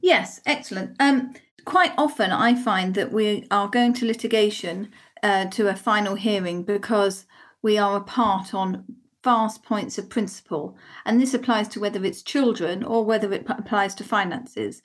Yes, 0.00 0.40
excellent. 0.44 0.96
Um, 1.00 1.34
quite 1.64 1.92
often 1.96 2.30
I 2.30 2.54
find 2.54 2.94
that 2.94 3.12
we 3.12 3.46
are 3.50 3.68
going 3.68 3.94
to 3.94 4.06
litigation 4.06 4.90
uh, 5.22 5.46
to 5.46 5.68
a 5.68 5.74
final 5.74 6.14
hearing 6.14 6.62
because 6.62 7.24
we 7.62 7.78
are 7.78 7.96
apart 7.96 8.52
on 8.52 8.84
vast 9.24 9.62
points 9.62 9.96
of 9.96 10.10
principle. 10.10 10.76
And 11.06 11.20
this 11.20 11.32
applies 11.32 11.68
to 11.68 11.80
whether 11.80 12.04
it's 12.04 12.22
children 12.22 12.82
or 12.82 13.04
whether 13.04 13.32
it 13.32 13.46
p- 13.46 13.54
applies 13.56 13.94
to 13.94 14.04
finances. 14.04 14.82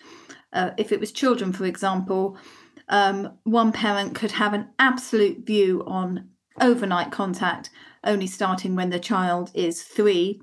Uh, 0.53 0.71
if 0.77 0.91
it 0.91 0.99
was 0.99 1.11
children, 1.11 1.51
for 1.51 1.65
example, 1.65 2.37
um, 2.89 3.37
one 3.43 3.71
parent 3.71 4.15
could 4.15 4.31
have 4.31 4.53
an 4.53 4.69
absolute 4.79 5.45
view 5.45 5.83
on 5.85 6.29
overnight 6.59 7.11
contact 7.11 7.69
only 8.03 8.27
starting 8.27 8.75
when 8.75 8.89
the 8.89 8.99
child 8.99 9.51
is 9.53 9.83
three. 9.83 10.41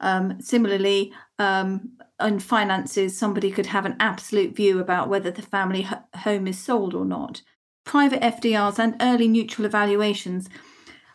Um, 0.00 0.40
similarly, 0.40 1.12
um, 1.38 1.92
on 2.18 2.38
finances, 2.38 3.16
somebody 3.16 3.50
could 3.50 3.66
have 3.66 3.84
an 3.84 3.96
absolute 3.98 4.54
view 4.54 4.78
about 4.78 5.08
whether 5.08 5.30
the 5.30 5.42
family 5.42 5.86
home 6.14 6.46
is 6.46 6.58
sold 6.58 6.94
or 6.94 7.04
not. 7.04 7.42
Private 7.84 8.20
FDRs 8.20 8.78
and 8.78 8.96
early 9.00 9.26
neutral 9.26 9.66
evaluations 9.66 10.48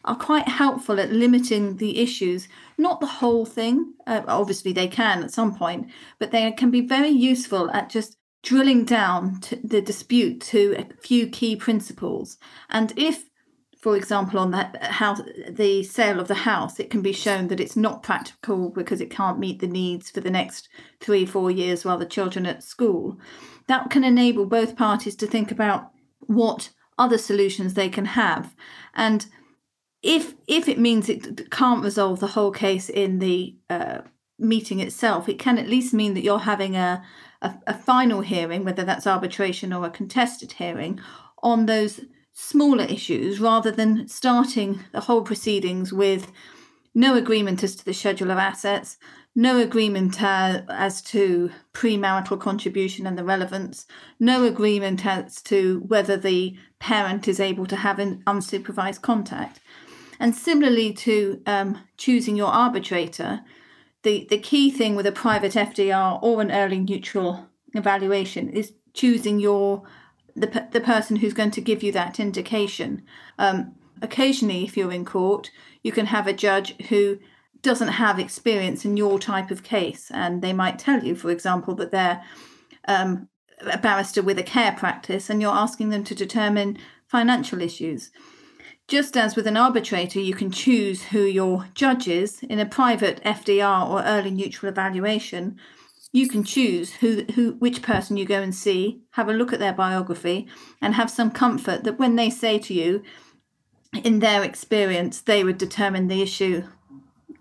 are 0.04 0.16
quite 0.16 0.48
helpful 0.48 1.00
at 1.00 1.12
limiting 1.12 1.78
the 1.78 2.00
issues. 2.00 2.48
Not 2.78 3.00
the 3.00 3.08
whole 3.08 3.46
thing, 3.46 3.94
uh, 4.06 4.22
obviously, 4.28 4.74
they 4.74 4.88
can 4.88 5.24
at 5.24 5.32
some 5.32 5.56
point, 5.56 5.90
but 6.20 6.32
they 6.32 6.52
can 6.52 6.70
be 6.70 6.82
very 6.82 7.10
useful 7.10 7.72
at 7.72 7.90
just 7.90 8.18
drilling 8.46 8.86
down 8.86 9.42
the 9.64 9.82
dispute 9.82 10.40
to 10.40 10.76
a 10.78 11.02
few 11.02 11.28
key 11.28 11.56
principles. 11.56 12.38
And 12.70 12.94
if, 12.96 13.26
for 13.82 13.98
example, 13.98 14.40
on 14.40 14.52
the 14.52 14.70
house, 14.82 15.20
the 15.50 15.82
sale 15.82 16.20
of 16.20 16.28
the 16.28 16.36
house, 16.36 16.80
it 16.80 16.92
can 16.92 17.02
be 17.02 17.12
shown 17.12 17.48
that 17.48 17.60
it's 17.60 17.76
not 17.76 18.04
practical 18.04 18.70
because 18.70 19.02
it 19.02 19.10
can't 19.10 19.40
meet 19.40 19.60
the 19.60 19.68
needs 19.68 20.12
for 20.12 20.22
the 20.22 20.30
next 20.30 20.70
three, 21.02 21.26
four 21.26 21.50
years 21.50 21.84
while 21.84 21.98
the 21.98 22.06
children 22.06 22.46
are 22.46 22.52
at 22.52 22.64
school, 22.64 23.18
that 23.68 23.90
can 23.90 24.04
enable 24.04 24.46
both 24.46 24.78
parties 24.78 25.16
to 25.16 25.28
think 25.28 25.52
about 25.52 25.90
what 26.20 26.70
other 27.00 27.18
solutions 27.18 27.74
they 27.74 27.90
can 27.90 28.06
have. 28.06 28.56
And 28.94 29.26
if 30.04 30.36
if 30.48 30.70
it 30.70 30.78
means 30.78 31.10
it 31.10 31.50
can't 31.50 31.84
resolve 31.84 32.20
the 32.20 32.28
whole 32.28 32.52
case 32.52 32.90
in 32.90 33.18
the 33.18 33.58
uh, 33.72 34.02
meeting 34.38 34.80
itself, 34.82 35.28
it 35.28 35.40
can 35.40 35.58
at 35.58 35.68
least 35.68 35.96
mean 35.96 36.14
that 36.14 36.24
you're 36.24 36.40
having 36.40 36.76
a 36.76 37.04
a, 37.46 37.60
a 37.68 37.74
final 37.74 38.22
hearing, 38.22 38.64
whether 38.66 38.84
that's 38.84 39.08
arbitration 39.08 39.72
or 39.72 39.86
a 39.86 39.90
contested 39.90 40.54
hearing, 40.54 41.00
on 41.44 41.66
those 41.66 42.02
smaller 42.34 42.84
issues 42.84 43.40
rather 43.40 43.72
than 43.72 44.08
starting 44.08 44.80
the 44.92 45.02
whole 45.02 45.22
proceedings 45.22 45.94
with 45.94 46.32
no 46.94 47.16
agreement 47.16 47.64
as 47.64 47.76
to 47.76 47.86
the 47.86 47.94
schedule 47.94 48.32
of 48.32 48.38
assets, 48.38 48.98
no 49.36 49.60
agreement 49.60 50.22
uh, 50.22 50.62
as 50.70 51.02
to 51.02 51.52
premarital 51.74 52.40
contribution 52.40 53.06
and 53.06 53.18
the 53.18 53.24
relevance, 53.24 53.86
no 54.20 54.44
agreement 54.46 55.06
as 55.06 55.42
to 55.42 55.84
whether 55.88 56.18
the 56.18 56.58
parent 56.80 57.28
is 57.28 57.40
able 57.40 57.66
to 57.66 57.76
have 57.76 58.00
an 58.00 58.24
unsupervised 58.26 59.02
contact. 59.02 59.60
And 60.20 60.34
similarly 60.34 60.94
to 60.94 61.42
um, 61.46 61.80
choosing 61.98 62.38
your 62.38 62.48
arbitrator, 62.48 63.42
the, 64.06 64.28
the 64.30 64.38
key 64.38 64.70
thing 64.70 64.96
with 64.96 65.08
a 65.08 65.12
private 65.12 65.54
FDR 65.54 66.22
or 66.22 66.40
an 66.40 66.52
early 66.52 66.80
neutral 66.80 67.50
evaluation 67.74 68.50
is 68.50 68.74
choosing 68.94 69.40
your 69.40 69.84
the, 70.36 70.68
the 70.72 70.82
person 70.82 71.16
who's 71.16 71.34
going 71.34 71.52
to 71.52 71.62
give 71.62 71.82
you 71.82 71.92
that 71.94 72.20
indication. 72.20 73.04
Um, 73.40 73.74
occasionally, 74.02 74.64
if 74.64 74.78
you're 74.78 74.92
in 74.92 75.06
court, 75.06 75.50
you 75.82 75.92
can 75.92 76.08
have 76.08 76.28
a 76.28 76.34
judge 76.34 76.80
who 76.90 77.20
doesn't 77.62 77.88
have 77.88 78.20
experience 78.20 78.86
in 78.86 78.96
your 78.96 79.18
type 79.18 79.50
of 79.50 79.64
case, 79.64 80.12
and 80.14 80.42
they 80.42 80.54
might 80.54 80.78
tell 80.78 81.04
you, 81.04 81.16
for 81.16 81.32
example, 81.32 81.74
that 81.76 81.92
they're 81.92 82.22
um, 82.88 83.28
a 83.62 83.78
barrister 83.78 84.22
with 84.22 84.38
a 84.38 84.44
care 84.44 84.74
practice, 84.74 85.30
and 85.30 85.42
you're 85.42 85.52
asking 85.52 85.90
them 85.90 86.04
to 86.04 86.14
determine 86.14 86.78
financial 87.08 87.62
issues. 87.62 88.12
Just 88.88 89.18
as 89.18 89.36
with 89.36 89.48
an 89.48 89.58
arbitrator, 89.58 90.20
you 90.20 90.36
can 90.36 90.52
choose 90.52 91.06
who 91.06 91.22
your 91.22 91.68
judge 91.74 92.08
is 92.08 92.44
in 92.44 92.60
a 92.60 92.68
private 92.68 93.22
FDR 93.24 93.90
or 93.90 94.04
early 94.04 94.30
neutral 94.30 94.72
evaluation. 94.72 95.58
You 96.12 96.28
can 96.28 96.44
choose 96.44 96.94
who, 96.94 97.24
who, 97.34 97.54
which 97.54 97.82
person 97.82 98.16
you 98.16 98.26
go 98.26 98.42
and 98.42 98.54
see, 98.54 99.02
have 99.12 99.28
a 99.28 99.34
look 99.34 99.52
at 99.52 99.60
their 99.60 99.74
biography, 99.74 100.48
and 100.82 100.94
have 100.94 101.10
some 101.10 101.32
comfort 101.32 101.84
that 101.84 101.98
when 101.98 102.16
they 102.16 102.30
say 102.30 102.60
to 102.60 102.74
you, 102.74 103.02
in 104.04 104.20
their 104.20 104.44
experience, 104.44 105.20
they 105.22 105.44
would 105.44 105.58
determine 105.58 106.08
the 106.08 106.22
issue 106.22 106.64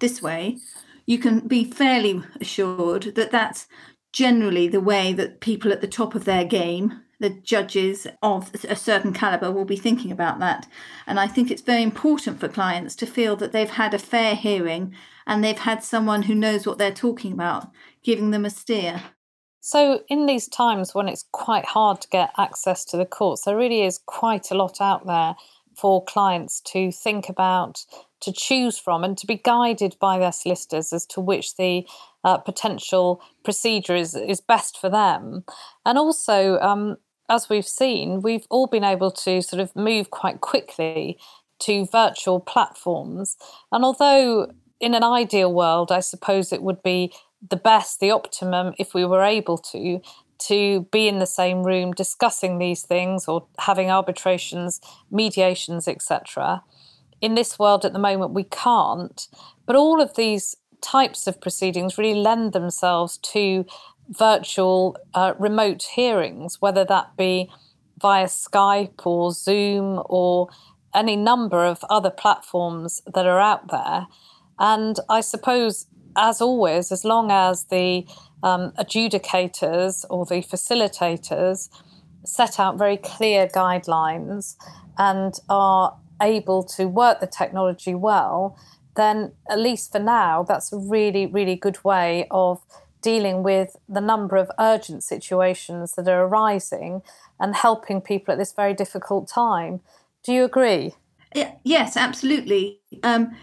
this 0.00 0.22
way, 0.22 0.58
you 1.06 1.18
can 1.18 1.40
be 1.40 1.64
fairly 1.64 2.22
assured 2.40 3.14
that 3.16 3.30
that's 3.30 3.66
generally 4.12 4.68
the 4.68 4.80
way 4.80 5.12
that 5.12 5.40
people 5.40 5.72
at 5.72 5.80
the 5.80 5.88
top 5.88 6.14
of 6.14 6.24
their 6.24 6.44
game 6.44 7.00
the 7.20 7.30
judges 7.30 8.06
of 8.22 8.54
a 8.64 8.76
certain 8.76 9.12
caliber 9.12 9.50
will 9.50 9.64
be 9.64 9.76
thinking 9.76 10.12
about 10.12 10.38
that. 10.40 10.66
And 11.06 11.18
I 11.18 11.26
think 11.26 11.50
it's 11.50 11.62
very 11.62 11.82
important 11.82 12.40
for 12.40 12.48
clients 12.48 12.94
to 12.96 13.06
feel 13.06 13.36
that 13.36 13.52
they've 13.52 13.70
had 13.70 13.94
a 13.94 13.98
fair 13.98 14.34
hearing 14.34 14.94
and 15.26 15.42
they've 15.42 15.58
had 15.58 15.82
someone 15.82 16.24
who 16.24 16.34
knows 16.34 16.66
what 16.66 16.78
they're 16.78 16.92
talking 16.92 17.32
about 17.32 17.70
giving 18.02 18.30
them 18.30 18.44
a 18.44 18.50
steer. 18.50 19.02
So, 19.60 20.02
in 20.08 20.26
these 20.26 20.46
times 20.46 20.94
when 20.94 21.08
it's 21.08 21.24
quite 21.32 21.64
hard 21.64 22.02
to 22.02 22.08
get 22.08 22.30
access 22.36 22.84
to 22.86 22.98
the 22.98 23.06
courts, 23.06 23.46
there 23.46 23.56
really 23.56 23.82
is 23.82 23.98
quite 24.04 24.50
a 24.50 24.54
lot 24.54 24.80
out 24.80 25.06
there 25.06 25.34
for 25.74 26.04
clients 26.04 26.60
to 26.60 26.92
think 26.92 27.30
about, 27.30 27.84
to 28.20 28.30
choose 28.30 28.78
from, 28.78 29.02
and 29.02 29.16
to 29.16 29.26
be 29.26 29.40
guided 29.42 29.96
by 29.98 30.18
their 30.18 30.32
solicitors 30.32 30.92
as 30.92 31.06
to 31.06 31.20
which 31.20 31.56
the 31.56 31.86
uh, 32.24 32.36
potential 32.36 33.22
procedure 33.42 33.96
is, 33.96 34.14
is 34.14 34.40
best 34.40 34.78
for 34.78 34.90
them. 34.90 35.44
And 35.86 35.96
also, 35.96 36.58
um, 36.60 36.98
as 37.28 37.48
we've 37.48 37.66
seen, 37.66 38.20
we've 38.20 38.46
all 38.50 38.66
been 38.66 38.84
able 38.84 39.10
to 39.10 39.42
sort 39.42 39.60
of 39.60 39.74
move 39.74 40.10
quite 40.10 40.40
quickly 40.40 41.18
to 41.60 41.86
virtual 41.86 42.40
platforms. 42.40 43.36
And 43.72 43.84
although 43.84 44.52
in 44.80 44.94
an 44.94 45.02
ideal 45.02 45.52
world, 45.52 45.90
I 45.90 46.00
suppose 46.00 46.52
it 46.52 46.62
would 46.62 46.82
be 46.82 47.12
the 47.48 47.56
best, 47.56 48.00
the 48.00 48.10
optimum, 48.10 48.74
if 48.78 48.94
we 48.94 49.04
were 49.04 49.22
able 49.22 49.58
to, 49.58 50.00
to 50.46 50.86
be 50.92 51.08
in 51.08 51.18
the 51.18 51.26
same 51.26 51.62
room 51.62 51.92
discussing 51.92 52.58
these 52.58 52.82
things 52.82 53.26
or 53.28 53.46
having 53.58 53.90
arbitrations, 53.90 54.80
mediations, 55.10 55.88
etc. 55.88 56.62
In 57.20 57.34
this 57.34 57.58
world 57.58 57.84
at 57.84 57.92
the 57.92 57.98
moment, 57.98 58.32
we 58.32 58.44
can't. 58.44 59.28
But 59.66 59.76
all 59.76 60.00
of 60.00 60.16
these 60.16 60.56
types 60.82 61.26
of 61.26 61.40
proceedings 61.40 61.96
really 61.96 62.20
lend 62.20 62.52
themselves 62.52 63.16
to 63.16 63.64
virtual 64.08 64.96
uh, 65.14 65.34
remote 65.38 65.82
hearings, 65.94 66.60
whether 66.60 66.84
that 66.84 67.16
be 67.16 67.50
via 68.00 68.26
Skype 68.26 69.06
or 69.06 69.32
Zoom 69.32 70.02
or 70.06 70.48
any 70.94 71.16
number 71.16 71.64
of 71.64 71.84
other 71.90 72.10
platforms 72.10 73.02
that 73.12 73.26
are 73.26 73.40
out 73.40 73.70
there. 73.70 74.06
And 74.58 74.96
I 75.08 75.20
suppose, 75.20 75.86
as 76.16 76.40
always, 76.40 76.92
as 76.92 77.04
long 77.04 77.30
as 77.30 77.64
the 77.64 78.06
um, 78.42 78.72
adjudicators 78.72 80.04
or 80.10 80.26
the 80.26 80.36
facilitators 80.36 81.68
set 82.24 82.60
out 82.60 82.78
very 82.78 82.96
clear 82.96 83.48
guidelines 83.48 84.56
and 84.96 85.34
are 85.48 85.96
able 86.22 86.62
to 86.62 86.86
work 86.86 87.20
the 87.20 87.26
technology 87.26 87.94
well, 87.94 88.56
then 88.96 89.32
at 89.50 89.58
least 89.58 89.90
for 89.90 89.98
now, 89.98 90.44
that's 90.44 90.72
a 90.72 90.78
really, 90.78 91.26
really 91.26 91.56
good 91.56 91.82
way 91.84 92.26
of 92.30 92.62
dealing 93.04 93.42
with 93.42 93.76
the 93.86 94.00
number 94.00 94.36
of 94.36 94.50
urgent 94.58 95.04
situations 95.04 95.92
that 95.92 96.08
are 96.08 96.24
arising 96.24 97.02
and 97.38 97.54
helping 97.54 98.00
people 98.00 98.32
at 98.32 98.38
this 98.38 98.52
very 98.52 98.72
difficult 98.72 99.28
time. 99.28 99.80
Do 100.24 100.32
you 100.32 100.44
agree? 100.44 100.94
Yes, 101.64 101.96
absolutely. 101.96 102.80
Um, 103.02 103.36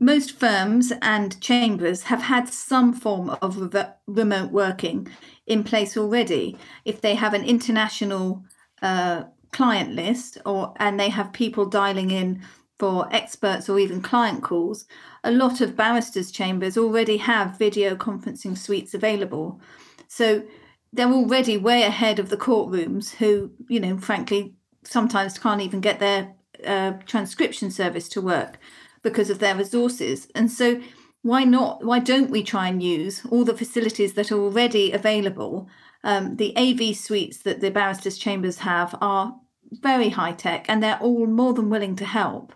most 0.00 0.38
firms 0.38 0.92
and 1.02 1.38
chambers 1.40 2.04
have 2.04 2.22
had 2.22 2.48
some 2.48 2.94
form 2.94 3.30
of 3.42 3.74
re- 3.74 3.92
remote 4.06 4.50
working 4.50 5.08
in 5.46 5.64
place 5.64 5.96
already. 5.96 6.56
If 6.86 7.02
they 7.02 7.14
have 7.16 7.34
an 7.34 7.44
international 7.44 8.44
uh, 8.80 9.24
client 9.52 9.90
list 9.92 10.38
or 10.46 10.72
and 10.76 10.98
they 10.98 11.10
have 11.10 11.32
people 11.32 11.66
dialing 11.66 12.10
in 12.10 12.42
for 12.78 13.08
experts 13.12 13.68
or 13.68 13.78
even 13.78 14.02
client 14.02 14.42
calls, 14.42 14.86
a 15.22 15.30
lot 15.30 15.60
of 15.60 15.76
barristers' 15.76 16.30
chambers 16.30 16.76
already 16.76 17.18
have 17.18 17.58
video 17.58 17.94
conferencing 17.94 18.56
suites 18.58 18.94
available. 18.94 19.60
So 20.08 20.44
they're 20.92 21.12
already 21.12 21.56
way 21.56 21.82
ahead 21.82 22.18
of 22.18 22.28
the 22.28 22.36
courtrooms 22.36 23.14
who, 23.16 23.52
you 23.68 23.80
know, 23.80 23.98
frankly, 23.98 24.54
sometimes 24.84 25.38
can't 25.38 25.60
even 25.60 25.80
get 25.80 25.98
their 26.00 26.34
uh, 26.64 26.92
transcription 27.06 27.70
service 27.70 28.08
to 28.10 28.20
work 28.20 28.58
because 29.02 29.30
of 29.30 29.38
their 29.38 29.56
resources. 29.56 30.28
And 30.34 30.50
so 30.50 30.80
why 31.22 31.44
not? 31.44 31.84
Why 31.84 32.00
don't 32.00 32.30
we 32.30 32.42
try 32.42 32.68
and 32.68 32.82
use 32.82 33.24
all 33.30 33.44
the 33.44 33.56
facilities 33.56 34.14
that 34.14 34.30
are 34.30 34.38
already 34.38 34.92
available? 34.92 35.68
Um, 36.02 36.36
the 36.36 36.54
AV 36.56 36.94
suites 36.94 37.38
that 37.38 37.60
the 37.60 37.70
barristers' 37.70 38.18
chambers 38.18 38.58
have 38.58 38.94
are 39.00 39.34
very 39.72 40.10
high 40.10 40.32
tech 40.32 40.66
and 40.68 40.82
they're 40.82 40.98
all 41.00 41.26
more 41.26 41.54
than 41.54 41.70
willing 41.70 41.96
to 41.96 42.04
help. 42.04 42.52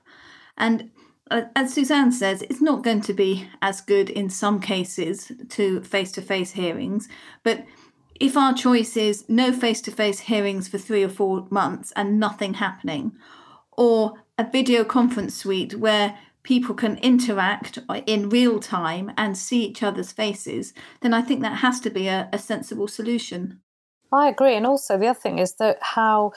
And 0.59 0.91
uh, 1.31 1.43
as 1.57 1.73
Suzanne 1.73 2.13
says, 2.13 2.43
it's 2.43 2.61
not 2.61 2.85
going 2.85 3.01
to 3.03 3.15
be 3.15 3.49
as 3.63 3.81
good 3.81 4.11
in 4.11 4.29
some 4.29 4.61
cases 4.61 5.33
to 5.51 5.81
face 5.83 6.13
to 6.13 6.23
face 6.23 6.53
hearings, 6.53 7.09
but 7.43 7.65
if 8.21 8.37
our 8.37 8.53
choice 8.53 8.97
is 8.97 9.25
no 9.29 9.53
face 9.53 9.81
to 9.83 9.93
face 9.93 10.21
hearings 10.21 10.67
for 10.69 10.79
three 10.79 11.05
or 11.05 11.09
four 11.09 11.47
months 11.51 11.93
and 11.95 12.19
nothing 12.19 12.55
happening, 12.55 13.13
or 13.73 14.25
a 14.37 14.51
video 14.51 14.85
conference 14.85 15.37
suite 15.37 15.75
where 15.75 16.19
people 16.43 16.75
can 16.75 16.97
interact 16.99 17.79
in 18.07 18.29
real 18.29 18.59
time 18.59 19.13
and 19.17 19.37
see 19.37 19.65
each 19.65 19.83
other's 19.83 20.13
faces, 20.13 20.73
then 21.01 21.15
I 21.15 21.23
think 21.23 21.43
that 21.43 21.59
has 21.59 21.79
to 21.81 21.91
be 21.91 22.09
a, 22.09 22.29
a 22.33 22.39
sensible 22.39 22.89
solution. 22.89 23.61
I 24.11 24.29
agree. 24.29 24.57
And 24.57 24.67
also, 24.67 24.97
the 24.97 25.09
other 25.09 25.19
thing 25.19 25.39
is 25.39 25.55
that 25.57 25.79
how 25.81 26.33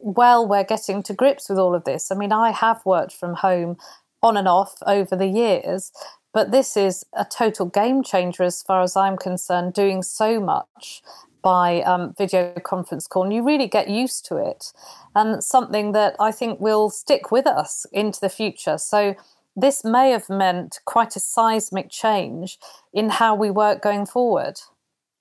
well 0.00 0.46
we're 0.46 0.64
getting 0.64 1.02
to 1.04 1.14
grips 1.14 1.48
with 1.48 1.58
all 1.58 1.74
of 1.74 1.84
this. 1.84 2.10
I 2.10 2.14
mean, 2.14 2.32
I 2.32 2.50
have 2.50 2.84
worked 2.84 3.12
from 3.12 3.34
home 3.34 3.76
on 4.22 4.36
and 4.36 4.48
off 4.48 4.76
over 4.86 5.14
the 5.14 5.26
years, 5.26 5.92
but 6.32 6.50
this 6.50 6.76
is 6.76 7.04
a 7.12 7.24
total 7.24 7.66
game 7.66 8.02
changer 8.02 8.42
as 8.42 8.62
far 8.62 8.82
as 8.82 8.96
I'm 8.96 9.16
concerned, 9.16 9.74
doing 9.74 10.02
so 10.02 10.40
much 10.40 11.02
by 11.42 11.82
um, 11.82 12.14
video 12.18 12.52
conference 12.64 13.06
call, 13.06 13.24
and 13.24 13.32
you 13.32 13.44
really 13.44 13.68
get 13.68 13.88
used 13.88 14.26
to 14.26 14.36
it, 14.36 14.72
and 15.14 15.42
something 15.42 15.92
that 15.92 16.16
I 16.18 16.32
think 16.32 16.60
will 16.60 16.90
stick 16.90 17.30
with 17.30 17.46
us 17.46 17.86
into 17.92 18.20
the 18.20 18.28
future. 18.28 18.78
So, 18.78 19.14
this 19.56 19.84
may 19.84 20.10
have 20.10 20.28
meant 20.28 20.78
quite 20.84 21.16
a 21.16 21.20
seismic 21.20 21.90
change 21.90 22.58
in 22.92 23.10
how 23.10 23.34
we 23.34 23.50
work 23.50 23.82
going 23.82 24.06
forward. 24.06 24.60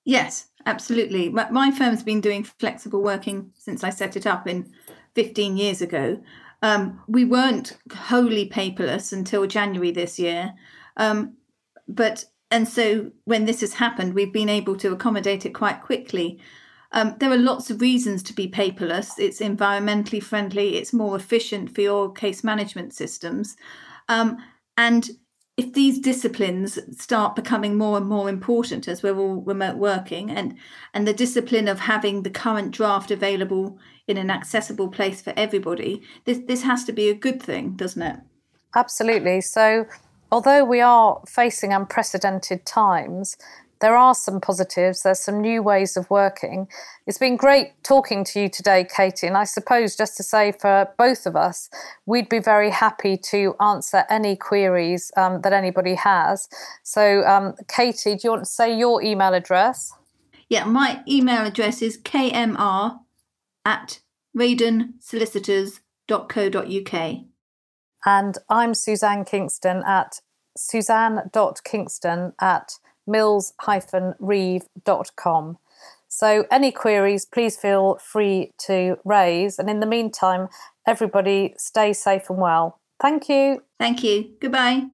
Yes, 0.07 0.47
absolutely. 0.65 1.27
My, 1.27 1.49
my 1.49 1.69
firm's 1.69 2.01
been 2.01 2.21
doing 2.21 2.45
flexible 2.45 3.03
working 3.03 3.51
since 3.55 3.83
I 3.83 3.89
set 3.89 4.15
it 4.15 4.25
up 4.25 4.47
in 4.47 4.71
15 5.15 5.57
years 5.57 5.81
ago. 5.81 6.21
Um, 6.61 7.01
we 7.09 7.25
weren't 7.25 7.77
wholly 7.93 8.47
paperless 8.49 9.11
until 9.11 9.45
January 9.47 9.91
this 9.91 10.17
year. 10.17 10.53
Um, 10.95 11.33
but 11.89 12.23
and 12.49 12.69
so 12.69 13.11
when 13.25 13.43
this 13.43 13.59
has 13.59 13.73
happened, 13.73 14.13
we've 14.13 14.31
been 14.31 14.47
able 14.47 14.77
to 14.77 14.93
accommodate 14.93 15.45
it 15.45 15.53
quite 15.53 15.81
quickly. 15.81 16.39
Um, 16.93 17.17
there 17.19 17.33
are 17.33 17.37
lots 17.37 17.69
of 17.69 17.81
reasons 17.81 18.23
to 18.23 18.33
be 18.33 18.47
paperless. 18.47 19.19
It's 19.19 19.41
environmentally 19.41 20.23
friendly. 20.23 20.77
It's 20.77 20.93
more 20.93 21.17
efficient 21.17 21.75
for 21.75 21.81
your 21.81 22.13
case 22.13 22.45
management 22.45 22.93
systems. 22.93 23.57
Um, 24.07 24.37
and 24.77 25.09
if 25.57 25.73
these 25.73 25.99
disciplines 25.99 26.77
start 27.01 27.35
becoming 27.35 27.75
more 27.75 27.97
and 27.97 28.07
more 28.07 28.29
important 28.29 28.87
as 28.87 29.01
we're 29.01 29.17
all 29.17 29.41
remote 29.41 29.77
working 29.77 30.29
and 30.29 30.55
and 30.93 31.07
the 31.07 31.13
discipline 31.13 31.67
of 31.67 31.79
having 31.79 32.21
the 32.21 32.29
current 32.29 32.71
draft 32.71 33.09
available 33.09 33.77
in 34.07 34.17
an 34.17 34.29
accessible 34.29 34.87
place 34.87 35.21
for 35.21 35.33
everybody 35.35 36.01
this 36.25 36.39
this 36.47 36.61
has 36.61 36.83
to 36.83 36.93
be 36.93 37.09
a 37.09 37.15
good 37.15 37.41
thing 37.41 37.71
doesn't 37.75 38.03
it? 38.03 38.19
Absolutely. 38.75 39.41
So 39.41 39.85
although 40.31 40.63
we 40.63 40.81
are 40.81 41.21
facing 41.27 41.73
unprecedented 41.73 42.65
times 42.65 43.37
there 43.79 43.95
are 43.95 44.15
some 44.15 44.41
positives. 44.41 45.03
There's 45.03 45.19
some 45.19 45.41
new 45.41 45.61
ways 45.61 45.97
of 45.97 46.09
working. 46.09 46.67
It's 47.05 47.17
been 47.17 47.37
great 47.37 47.73
talking 47.83 48.23
to 48.25 48.41
you 48.41 48.49
today, 48.49 48.85
Katie. 48.85 49.27
And 49.27 49.37
I 49.37 49.43
suppose 49.43 49.95
just 49.95 50.17
to 50.17 50.23
say 50.23 50.51
for 50.51 50.89
both 50.97 51.25
of 51.25 51.35
us, 51.35 51.69
we'd 52.05 52.29
be 52.29 52.39
very 52.39 52.69
happy 52.69 53.17
to 53.31 53.55
answer 53.59 54.05
any 54.09 54.35
queries 54.35 55.11
um, 55.17 55.41
that 55.41 55.53
anybody 55.53 55.95
has. 55.95 56.47
So, 56.83 57.23
um, 57.25 57.55
Katie, 57.67 58.15
do 58.15 58.21
you 58.23 58.29
want 58.31 58.45
to 58.45 58.49
say 58.49 58.77
your 58.77 59.03
email 59.03 59.33
address? 59.33 59.93
Yeah, 60.49 60.65
my 60.65 61.03
email 61.07 61.45
address 61.45 61.81
is 61.81 61.97
kmr 61.97 62.99
at 63.65 63.99
radonsolicitors.co.uk. 64.35 67.17
And 68.05 68.37
I'm 68.49 68.73
Suzanne 68.73 69.25
Kingston 69.25 69.83
at 69.85 70.21
suzanne.kingston 70.55 72.31
at 72.39 72.71
mills-reeve.com. 73.07 75.57
So, 76.09 76.45
any 76.49 76.71
queries, 76.71 77.25
please 77.25 77.57
feel 77.57 77.97
free 77.97 78.53
to 78.59 78.97
raise. 79.03 79.59
And 79.59 79.69
in 79.69 79.81
the 79.81 79.85
meantime, 79.85 80.47
everybody 80.85 81.53
stay 81.57 81.91
safe 81.93 82.29
and 82.29 82.39
well. 82.39 82.79
Thank 82.99 83.29
you. 83.29 83.63
Thank 83.79 84.03
you. 84.03 84.35
Goodbye. 84.39 84.87